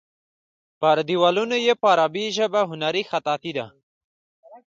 [0.79, 3.65] پر دیوالونو یې په عربي ژبه هنري خطاطي ده.